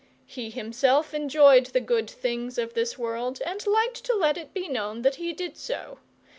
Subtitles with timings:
[0.25, 4.67] He himself enjoyed the good things of this world, and liked to let it be
[4.67, 5.99] known that he did so.